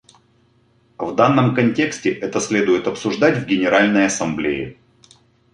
[0.97, 4.75] В данном контексте это следует обсуждать в Генеральной Ассамблее.